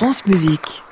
[0.00, 0.82] France Musique.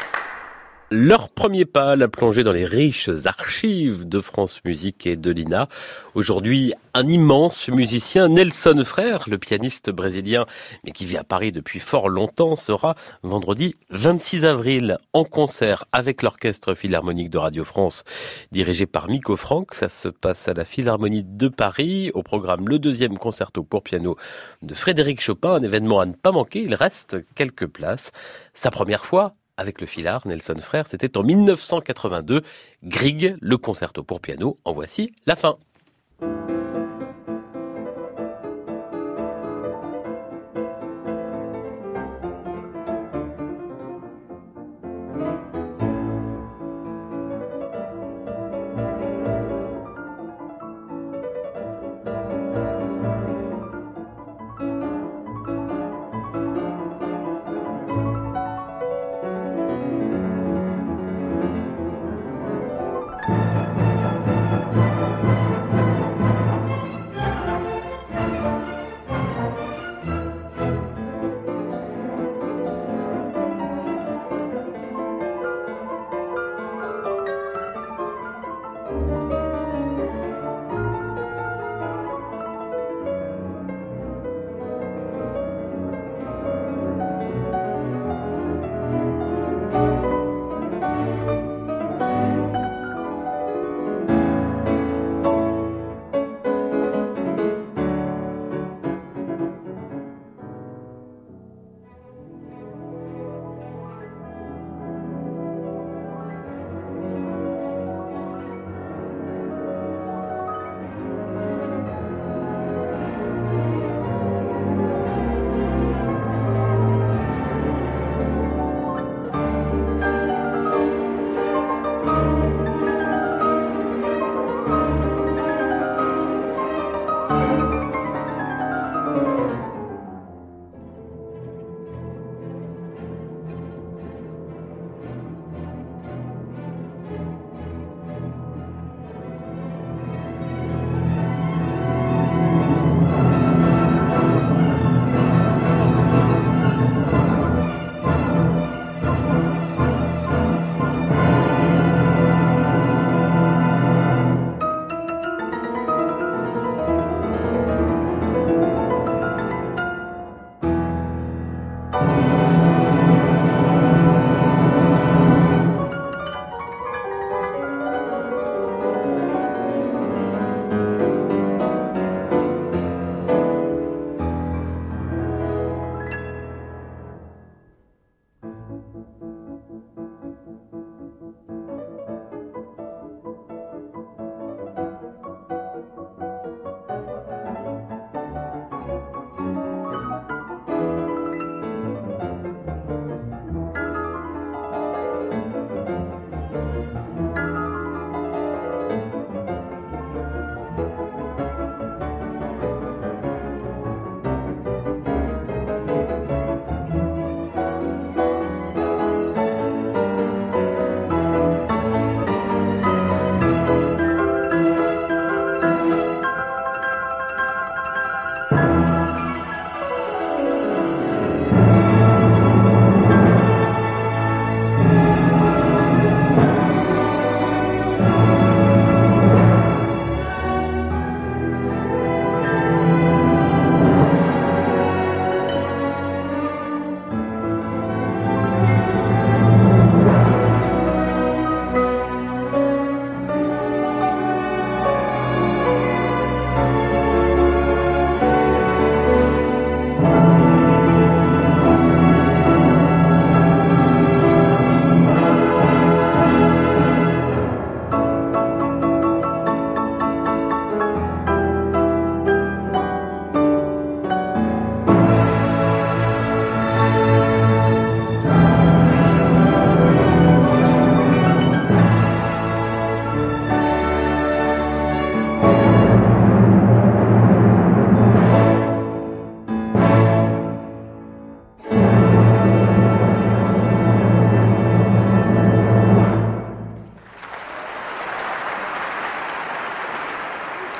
[0.90, 5.68] Leur premier pas, la plongée dans les riches archives de France Musique et de l'INA.
[6.14, 10.46] Aujourd'hui, un immense musicien, Nelson Frère, le pianiste brésilien,
[10.84, 16.22] mais qui vit à Paris depuis fort longtemps, sera vendredi 26 avril en concert avec
[16.22, 18.04] l'Orchestre Philharmonique de Radio France,
[18.50, 19.74] dirigé par Miko Franck.
[19.74, 24.16] Ça se passe à la Philharmonie de Paris, au programme le deuxième concerto pour piano
[24.62, 26.62] de Frédéric Chopin, un événement à ne pas manquer.
[26.62, 28.10] Il reste quelques places.
[28.54, 32.42] Sa première fois avec le filard Nelson Frère, c'était en 1982.
[32.84, 34.58] Grieg, le concerto pour piano.
[34.64, 35.58] En voici la fin.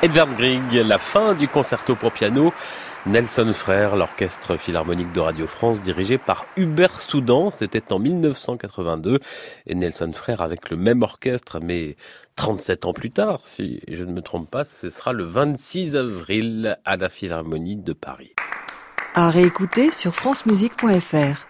[0.01, 2.53] Edvard Grieg, la fin du concerto pour piano
[3.05, 7.51] Nelson Frère, l'orchestre philharmonique de Radio France dirigé par Hubert Soudan.
[7.51, 9.19] C'était en 1982.
[9.67, 11.97] Et Nelson Frère avec le même orchestre, mais
[12.37, 16.77] 37 ans plus tard, si je ne me trompe pas, ce sera le 26 avril
[16.85, 18.31] à la Philharmonie de Paris.
[19.15, 21.48] À réécouter sur francemusique.fr.